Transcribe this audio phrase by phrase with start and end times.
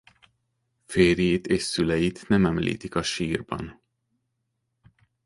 [0.85, 3.81] Férjét és szüleit nem említik a sírban.